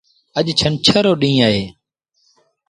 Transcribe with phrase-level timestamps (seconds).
[0.37, 1.63] اَڄ ڇنڇر رو ڏيٚݩهݩ اهي۔